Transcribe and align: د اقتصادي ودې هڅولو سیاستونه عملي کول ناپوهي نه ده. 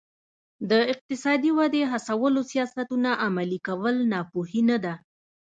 د 0.69 0.71
اقتصادي 0.93 1.51
ودې 1.57 1.83
هڅولو 1.91 2.39
سیاستونه 2.51 3.09
عملي 3.25 3.59
کول 3.67 3.95
ناپوهي 4.11 4.61
نه 4.69 4.77
ده. 4.83 4.93